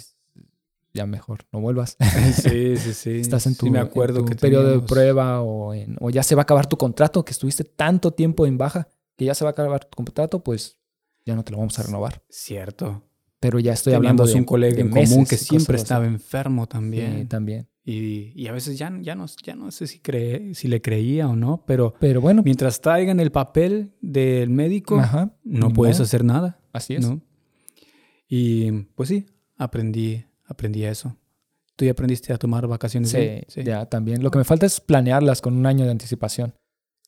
[0.94, 1.98] ya mejor, no vuelvas.
[2.34, 3.12] sí, sí, sí.
[3.20, 6.10] Estás en tu, Sí, me en acuerdo tu que periodo de prueba o, en- o
[6.10, 9.34] ya se va a acabar tu contrato, que estuviste tanto tiempo en baja, que ya
[9.36, 10.78] se va a acabar tu contrato, pues
[11.26, 12.24] ya no te lo vamos a renovar.
[12.30, 13.04] Cierto.
[13.40, 15.84] Pero ya estoy hablando de un colega de en común que siempre así.
[15.84, 17.28] estaba enfermo Sí, también.
[17.28, 17.68] también.
[17.86, 21.30] Y, y a veces ya, ya, no, ya no sé si, cree, si le creía
[21.30, 26.04] o no, pero Pero bueno, mientras traigan el papel del médico, ajá, no puedes modo.
[26.04, 26.60] hacer nada.
[26.74, 27.08] Así es.
[27.08, 27.22] ¿no?
[28.28, 29.26] Y pues sí,
[29.58, 31.16] aprendí, aprendí eso.
[31.76, 33.12] ¿Tú ya aprendiste a tomar vacaciones?
[33.12, 33.46] Sí, bien?
[33.68, 34.24] ya también.
[34.24, 36.56] Lo que me falta es planearlas con un año de anticipación.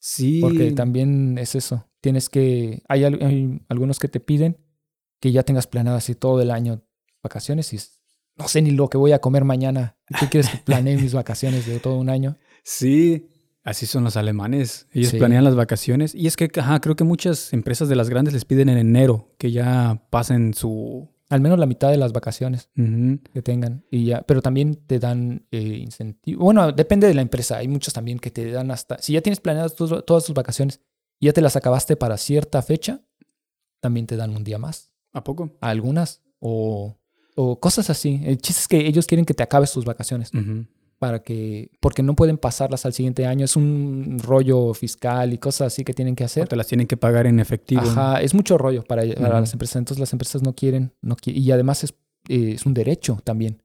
[0.00, 0.40] Sí.
[0.40, 1.86] Porque también es eso.
[2.00, 2.82] Tienes que.
[2.88, 4.56] Hay, al- hay algunos que te piden
[5.20, 6.82] que ya tengas planeado así todo el año
[7.22, 7.78] vacaciones y
[8.38, 9.98] no sé ni lo que voy a comer mañana.
[10.18, 12.38] ¿Tú quieres que planee mis vacaciones de todo un año?
[12.62, 13.28] Sí,
[13.64, 14.86] así son los alemanes.
[14.92, 15.18] Ellos Sí.
[15.18, 16.14] planean las vacaciones.
[16.14, 19.34] Y es que, ajá, creo que muchas empresas de las grandes les piden en enero
[19.36, 21.10] que ya pasen su...
[21.30, 22.68] Al menos la mitad de las vacaciones
[23.32, 23.84] que tengan.
[23.90, 26.44] Y ya, pero también te dan eh, incentivo.
[26.44, 27.58] Bueno, depende de la empresa.
[27.58, 28.98] Hay muchos también que te dan hasta.
[28.98, 30.80] Si ya tienes planeadas todas tus vacaciones
[31.20, 33.00] y ya te las acabaste para cierta fecha,
[33.78, 34.92] también te dan un día más.
[35.12, 35.56] ¿A poco?
[35.60, 36.20] A algunas.
[36.40, 36.98] O,
[37.36, 38.20] o cosas así.
[38.24, 40.32] El chiste es que ellos quieren que te acabes tus vacaciones.
[41.00, 45.68] Para que, porque no pueden pasarlas al siguiente año, es un rollo fiscal y cosas
[45.72, 46.46] así que tienen que O hacer.
[46.46, 47.80] te las tienen que pagar en efectivo.
[47.80, 51.34] Ajá, es mucho rollo para, para las empresas, entonces las empresas no quieren, no qui-
[51.34, 51.94] y además es,
[52.28, 53.62] eh, es un derecho también.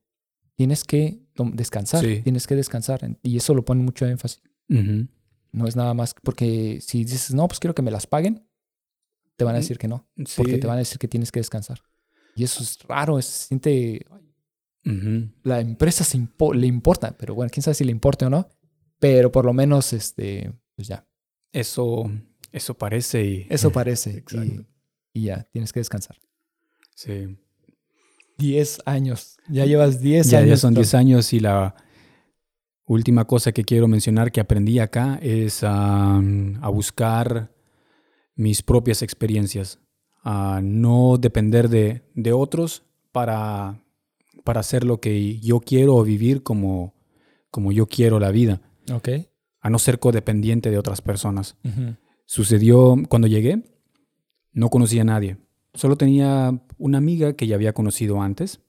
[0.56, 1.20] Tienes que
[1.54, 2.22] descansar, Sí.
[2.24, 3.02] tienes que descansar.
[3.22, 4.42] Y eso lo pone mucho énfasis.
[4.70, 8.48] No es nada más porque si dices, no, pues quiero que me las paguen,
[9.36, 10.60] te van a decir que no, porque Sí.
[10.60, 11.80] te van a decir que tienes que descansar.
[12.38, 14.06] Y eso es raro, se siente,
[15.44, 18.48] La empresa se impo- le importa, pero bueno, quién sabe si le importa o no,
[19.00, 21.06] pero por lo menos, este, pues ya,
[21.52, 22.10] Eso,
[22.52, 23.48] eso parece y...
[23.50, 24.12] eso parece.
[24.18, 24.46] Exacto.
[25.14, 26.18] Y, y ya, tienes que descansar.
[26.96, 27.36] Sí.
[28.38, 30.50] 10 años, ya llevas 10 Ya, años.
[30.50, 30.82] ya son Tom.
[30.82, 31.76] 10 años y la
[32.86, 37.52] última cosa que quiero mencionar que aprendí acá es a, a buscar
[38.36, 39.80] mis propias experiencias,
[40.22, 43.82] a no depender de, de otros para,
[44.46, 46.94] para hacer lo que yo quiero o vivir como,
[47.52, 48.62] como yo quiero la vida,
[48.94, 49.10] Ok.
[49.60, 51.58] a no ser codependiente de otras personas.
[52.26, 53.64] Sucedió cuando llegué,
[54.54, 55.38] no conocía a nadie.
[55.74, 58.62] Solo tenía una amiga que ya había conocido antes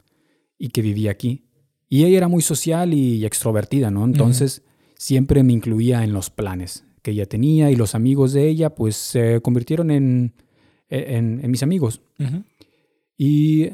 [0.59, 1.45] y que vivía aquí.
[1.89, 4.05] Y ella era muy social y extrovertida, ¿no?
[4.05, 4.63] Entonces
[4.97, 8.97] siempre me incluía en los planes que ella tenía y los amigos de ella pues
[8.97, 10.33] se convirtieron en,
[10.89, 12.01] en, en mis amigos.
[13.17, 13.71] Y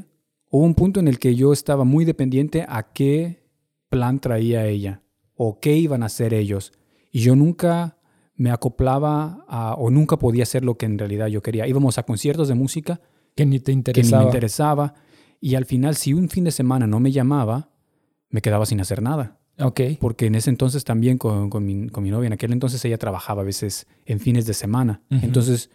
[0.53, 3.43] hubo un punto en el que yo estaba muy dependiente a qué
[3.89, 5.03] plan traía ella
[5.35, 6.73] o qué iban a hacer ellos.
[7.11, 7.97] Y yo nunca
[8.37, 11.67] me acoplaba a- o nunca podía hacer lo que en realidad yo quería.
[11.67, 13.01] Íbamos a conciertos de música
[13.35, 14.23] Que ni te que ni interesaba.
[14.23, 14.95] me interesaba
[15.41, 17.71] y al final si un fin de semana no me llamaba,
[18.31, 19.39] me quedaba sin hacer nada.
[19.59, 19.81] Ok.
[20.01, 22.97] Porque en ese entonces también con, con mi, con mi novia, en aquel entonces ella
[22.99, 25.03] trabajaba a veces en fines de semana.
[25.11, 25.71] Entonces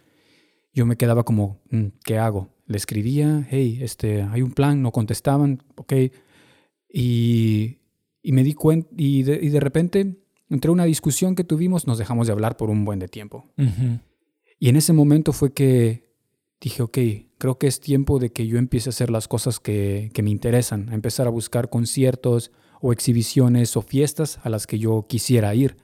[0.72, 2.48] yo me quedaba como, "Mm, ¿qué hago?
[2.68, 5.92] Le escribía, hey, este, hay un plan, no contestaban, ok.
[6.88, 7.78] Y,
[8.22, 11.98] y me di cuenta, y de, y de repente, entre una discusión que tuvimos, nos
[11.98, 13.50] dejamos de hablar por un buen de tiempo.
[14.60, 16.08] Y en ese momento fue que
[16.60, 16.98] dije, ok,
[17.38, 20.30] creo que es tiempo de que yo empiece a hacer las cosas que, que me
[20.30, 22.50] interesan, a empezar a buscar conciertos
[22.80, 25.76] o exhibiciones o fiestas a las que yo quisiera ir.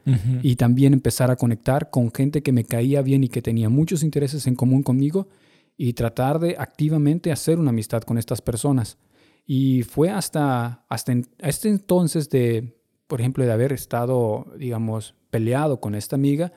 [0.43, 4.03] Y también empezar a conectar con gente que me caía bien y que tenía muchos
[4.03, 5.29] intereses en común conmigo
[5.77, 8.99] y tratar de activamente hacer una amistad con estas personas.
[9.47, 15.81] Y fue hasta, hasta en- este entonces de, por ejemplo, de haber estado, digamos, peleado
[15.81, 16.53] con esta amiga,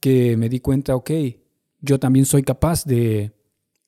[0.00, 1.10] que me di cuenta, ok,
[1.80, 3.32] yo también soy capaz de,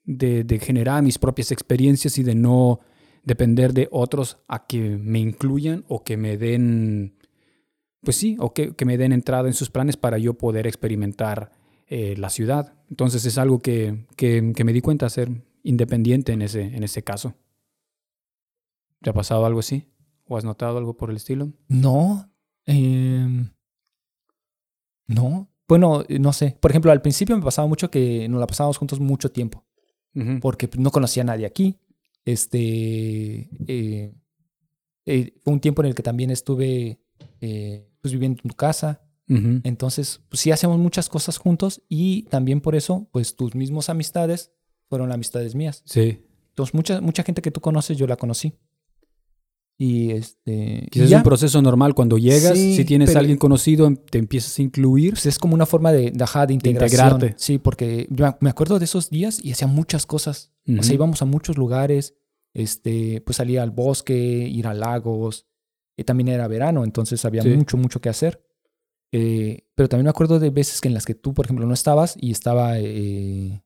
[0.05, 2.81] de, de generar mis propias experiencias y de no
[3.25, 7.15] depender de otros a que me incluyan o que me den,
[8.03, 11.53] pues sí, o que, que me den entrada en sus planes para yo poder experimentar
[11.95, 12.73] eh, la ciudad.
[12.89, 15.29] Entonces es algo que, que, que me di cuenta ser
[15.63, 17.35] independiente en ese, en ese caso.
[19.03, 19.93] ¿Te ha pasado algo así?
[20.25, 21.53] ¿O has notado algo por el estilo?
[21.69, 22.33] No.
[22.65, 23.51] em,
[25.07, 25.51] no.
[25.69, 26.57] Bueno, eh, no sé.
[26.61, 29.63] Por ejemplo, al principio me pasaba mucho que nos la pasábamos juntos mucho tiempo.
[30.41, 31.77] Porque no conocía a nadie aquí.
[32.25, 33.51] Este.
[33.69, 34.15] eh,
[35.45, 37.03] fue un tiempo en el que también estuve
[37.39, 39.03] pues viviendo en tu casa.
[39.65, 44.53] Entonces, pues sí hacemos muchas cosas juntos y también por eso, pues tus mismos amistades
[44.89, 45.83] fueron amistades mías.
[45.87, 46.21] Sí.
[46.51, 48.53] Entonces, mucha, mucha gente que tú conoces, yo la conocí.
[49.79, 50.87] Y este.
[50.91, 54.19] Quizás es un proceso normal cuando llegas, Sí, si tienes a alguien conocido, em- te
[54.19, 55.15] empiezas a incluir.
[55.15, 57.07] Pues es como una forma de, de, ajá, de integración.
[57.07, 57.35] integrarte.
[57.43, 60.53] Sí, porque yo me acuerdo de esos días y hacía muchas cosas.
[60.79, 62.15] O sea, íbamos a muchos lugares,
[62.55, 65.47] este, pues salía al bosque, ir a lagos.
[65.97, 67.49] Y también era verano, entonces había Sí.
[67.51, 68.43] mucho, mucho que hacer.
[69.13, 71.75] Eh, pero también me acuerdo de veces que en las que tú, por ejemplo, no
[71.75, 73.63] estabas y estaba eh,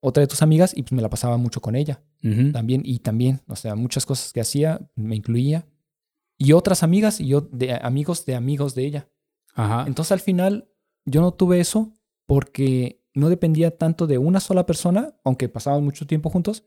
[0.00, 2.02] otra de tus amigas y pues me la pasaba mucho con ella
[2.52, 2.82] también.
[2.84, 5.66] Y también, o sea, muchas cosas que hacía me incluía.
[6.38, 9.08] Y otras amigas y yo, de amigos de amigos de ella.
[9.54, 9.84] Ajá.
[9.86, 10.68] Entonces al final
[11.04, 16.06] yo no tuve eso porque no dependía tanto de una sola persona, aunque pasábamos mucho
[16.06, 16.64] tiempo juntos,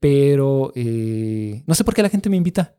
[0.00, 2.76] pero eh, no sé por qué la gente me invita.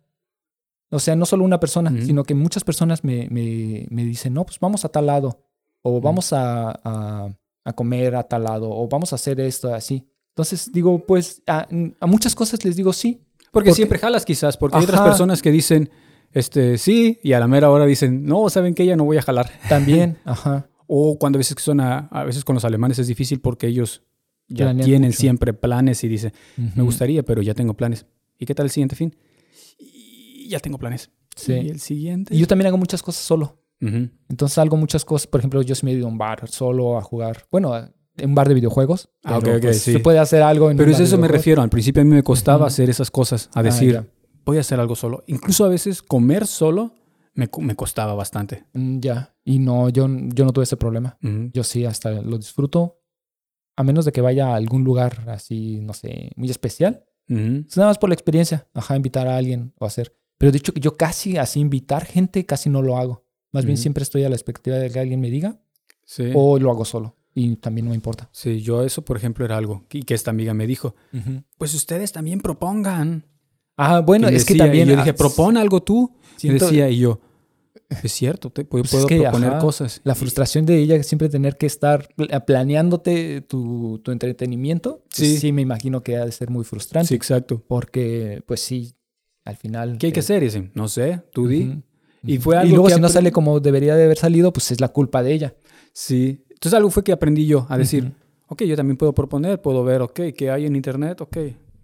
[0.94, 4.46] O sea, no solo una persona, sino que muchas personas me, me, me dicen, no,
[4.46, 5.40] pues vamos a tal lado,
[5.82, 7.30] o vamos a, a,
[7.66, 10.08] a comer a tal lado, o vamos a hacer esto así.
[10.30, 11.68] Entonces digo, pues a,
[12.00, 13.22] a muchas cosas les digo sí.
[13.52, 15.90] Porque, Porque- siempre jalas quizás, porque hay otras personas que dicen,
[16.32, 19.22] este, sí, y a la mera hora dicen, no, saben que ya no voy a
[19.22, 19.50] jalar.
[19.70, 20.70] También, ajá.
[20.88, 23.68] O cuando a veces que son a, a veces con los alemanes es difícil porque
[23.68, 24.04] ellos
[24.48, 25.20] ya Planean tienen mucho.
[25.20, 26.34] siempre planes y dicen,
[26.76, 28.06] me gustaría, pero ya tengo planes.
[28.38, 29.16] ¿Y qué tal el siguiente fin?
[30.44, 31.10] Y ya tengo planes.
[31.36, 31.54] Sí.
[31.54, 32.36] ¿Y el siguiente?
[32.36, 33.60] Y yo también hago muchas cosas solo.
[33.80, 35.28] Entonces hago muchas cosas.
[35.28, 37.46] Por ejemplo, yo sí me he ido a un bar solo a jugar.
[37.52, 39.10] Bueno, en un bar de videojuegos.
[39.24, 39.92] Ah, pero, ok, ok, pues, sí.
[39.94, 41.62] Se puede hacer algo en Pero un es bar eso me refiero.
[41.62, 44.10] Al principio a mí me costaba hacer esas cosas, a Ah, decir,
[44.46, 45.24] voy a hacer algo solo.
[45.28, 46.94] Incluso a veces comer solo
[47.34, 48.66] me, me costaba bastante.
[48.74, 49.36] Mm, Ya.
[49.44, 51.18] Y no, yo, yo no tuve ese problema.
[51.52, 53.02] Yo sí, hasta lo disfruto.
[53.76, 57.04] A menos de que vaya a algún lugar así, no sé, muy especial.
[57.28, 58.68] Nada más por la experiencia.
[58.74, 60.16] Ajá, invitar a alguien o hacer.
[60.44, 63.24] Pero de hecho, yo casi así invitar gente, casi no lo hago.
[63.54, 65.58] Más bien siempre estoy a la expectativa de que alguien me diga
[66.04, 66.32] Sí.
[66.36, 67.16] o lo hago solo.
[67.34, 68.28] Y también no me importa.
[68.34, 70.96] Sí, yo eso, por ejemplo, era algo y que esta amiga me dijo,
[71.58, 73.26] pues ustedes también propongan.
[73.78, 74.90] Ah, bueno, Y es que decía, y también.
[74.90, 76.14] yo dije, propon algo tú.
[76.36, 77.22] Siento- decía, y yo,
[78.04, 80.02] es cierto, te puedo, Pues es puedo que, proponer ajá, cosas.
[80.04, 85.04] La frustración de ella es siempre tener que estar pla- planeándote tu, tu entretenimiento.
[85.10, 85.38] Sí.
[85.38, 87.08] sí, me imagino que ha de ser muy frustrante.
[87.08, 87.64] Sí, exacto.
[87.66, 88.94] Porque, pues sí,
[89.46, 89.98] al final.
[89.98, 90.42] ¿Qué hay que hacer?
[90.44, 91.62] Y dice, no sé, tú di.
[91.64, 91.82] ujú,
[92.26, 92.44] Y ujú.
[92.44, 94.80] fue Y algo luego, que si no sale como debería de haber salido, pues es
[94.82, 95.56] la culpa de ella.
[95.92, 96.44] Sí.
[96.50, 98.14] Entonces algo fue que aprendí yo a decir, Ujú.
[98.48, 101.20] ok, yo también puedo proponer, puedo ver, ok, ¿qué hay en internet?
[101.22, 101.38] Ok,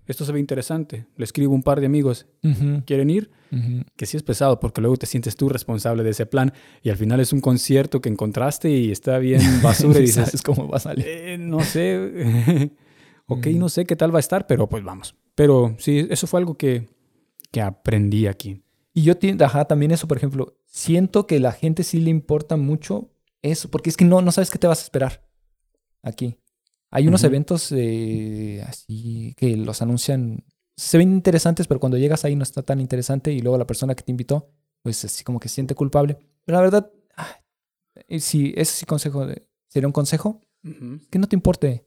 [0.08, 1.06] esto se ve interesante.
[1.18, 3.30] Le escribo a un par de amigos, Ujú, ¿quieren ir?
[3.52, 3.84] ujú.
[3.98, 6.96] Que sí es pesado porque luego te sientes tú responsable de ese plan y al
[6.98, 10.78] final es un concierto que encontraste y está bien basura y dices, ¿Sabes cómo va
[10.78, 11.06] a salir?
[11.08, 12.72] "Eh, no sé,
[13.28, 15.16] ok, no sé qué tal va a estar, pero pues vamos.
[15.36, 16.88] Pero sí, eso fue algo que,
[17.52, 18.64] que aprendí aquí.
[18.94, 23.12] Y yo ajá, también eso, por ejemplo, siento que la gente sí le importa mucho
[23.42, 25.28] eso, porque es que no, no sabes qué te vas a esperar
[26.02, 26.38] aquí.
[26.92, 30.44] Hay unos eventos eh, así que los anuncian,
[30.76, 33.94] se ven interesantes, pero cuando llegas ahí no está tan interesante y luego la persona
[33.94, 36.18] que te invitó, pues así como que se siente culpable.
[36.46, 37.42] Pero la verdad, ah,
[38.08, 39.28] eh, sí, ese sí consejo,
[39.68, 40.42] sería un consejo,
[41.10, 41.86] que no te importe.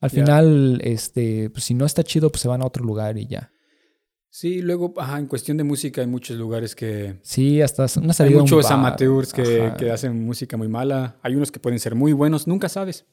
[0.00, 3.26] Al final, este, pues si no está chido, pues se van a otro lugar y
[3.26, 3.53] ya.
[4.36, 7.20] Sí, luego, ajá, en cuestión de música hay muchos lugares que...
[7.22, 11.16] Sí, hasta una Hay salida un muchos bar, amateurs que, que hacen música muy mala.
[11.22, 13.06] Hay unos que pueden ser muy buenos, nunca sabes.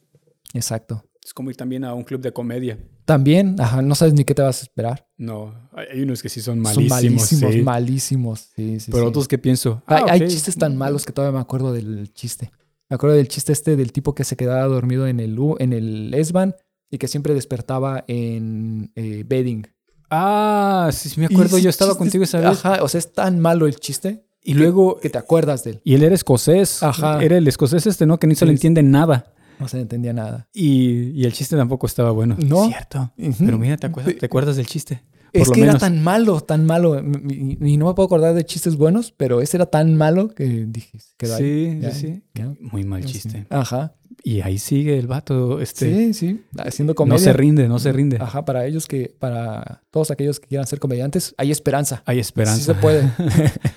[0.55, 1.05] Exacto.
[1.23, 2.79] Es como ir también a un club de comedia.
[3.05, 5.07] También, ajá, no sabes ni qué te vas a esperar.
[5.15, 6.89] No, hay hay unos que sí son Son malísimos.
[6.89, 7.61] malísimos, sí.
[7.61, 8.39] malísimos.
[8.55, 9.09] Sí, sí, Pero sí.
[9.09, 9.83] otros que pienso...
[9.85, 10.27] Hay, ah, hay ok.
[10.27, 12.49] chistes tan malos que todavía me acuerdo del chiste.
[12.89, 16.15] Me acuerdo del chiste este del tipo que se quedaba dormido en el, en el
[16.15, 16.55] S-Bahn
[16.89, 19.67] y que siempre despertaba en eh, bedding.
[20.11, 21.57] Ah, sí, sí me acuerdo.
[21.57, 22.63] Yo estaba contigo es- esa vez.
[22.65, 24.99] Ajá, o sea, es tan malo el chiste Y luego...
[24.99, 25.81] que te acuerdas de él.
[25.83, 26.83] Y él era escocés.
[26.83, 27.23] Ajá.
[27.23, 28.19] Era el escocés este, ¿no?
[28.19, 29.33] Que ni se le entiende nada.
[29.59, 30.47] No se entendía nada.
[30.53, 32.35] Y, y el chiste tampoco estaba bueno.
[32.43, 32.67] No.
[32.67, 33.11] Cierto.
[33.39, 35.03] Pero mira, ¿te acuerdas, ¿te acuerdas del chiste?
[35.33, 36.99] Por Es que era tan malo, tan malo.
[37.29, 40.65] Y, y no me puedo acordar de chistes buenos, pero ese era tan malo que
[40.67, 41.37] dije, quedó.
[41.37, 42.41] Sí, Ya, sí, sí.
[42.59, 43.13] Muy mal Sí.
[43.13, 43.45] chiste.
[43.49, 43.95] Ajá.
[44.23, 45.61] Y ahí sigue el vato.
[45.61, 46.41] Este, Sí, sí.
[46.57, 47.19] Haciendo no comedia.
[47.19, 48.17] se rinde, no se rinde.
[48.19, 52.03] Ajá, para ellos que, para todos aquellos que quieran ser comediantes, hay esperanza.
[52.05, 52.73] Hay Sí esperanza.
[52.73, 53.09] se puede.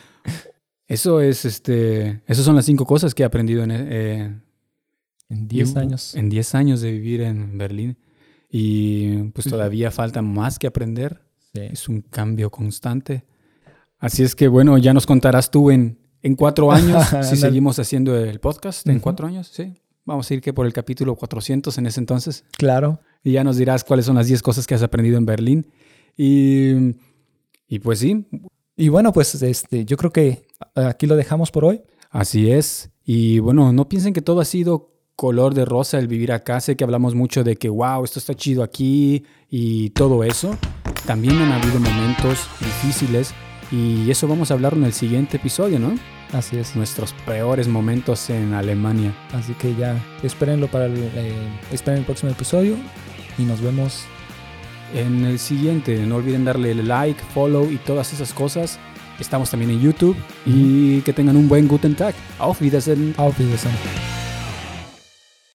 [0.86, 4.40] Eso es, este, esas son las cinco cosas que he aprendido en, eh,
[5.30, 6.14] En 10 y- años.
[6.14, 7.96] En 10 años de vivir en Berlín.
[8.50, 11.22] Y pues todavía falta más que aprender.
[11.54, 11.60] Sí.
[11.70, 13.24] Es un cambio constante.
[13.98, 18.16] Así es que bueno, ya nos contarás tú en, en cuatro años si seguimos haciendo
[18.16, 18.86] el podcast.
[18.88, 19.74] En cuatro años, sí.
[20.04, 22.44] Vamos a ir que por el capítulo 400 en ese entonces.
[22.58, 23.00] Claro.
[23.22, 25.70] Y ya nos dirás cuáles son las 10 cosas que has aprendido en Berlín.
[26.16, 26.72] Y,
[27.68, 28.26] y pues sí,
[28.76, 31.82] Y bueno, pues este, yo creo que aquí lo dejamos por hoy.
[32.10, 32.90] Así es.
[33.04, 36.60] Y bueno, no piensen que todo ha sido color de rosa el vivir acá.
[36.60, 40.58] Sé que hablamos mucho de que, wow, esto está chido aquí y todo eso.
[41.06, 43.34] También han habido momentos difíciles
[43.70, 45.94] y eso vamos a hablar en el siguiente episodio, ¿no?
[46.32, 46.74] Así es.
[46.76, 49.14] Nuestros peores momentos en Alemania.
[49.32, 51.32] Así que ya espérenlo para el, eh,
[51.70, 52.76] esperen el próximo episodio
[53.38, 54.04] y nos vemos.
[54.94, 58.78] En el siguiente, no olviden darle like, follow y todas esas cosas.
[59.18, 62.14] Estamos también en YouTube y que tengan un buen Guten Tag.
[62.38, 63.14] Auf Wiedersehen.
[63.16, 63.74] Auf Wiedersehen.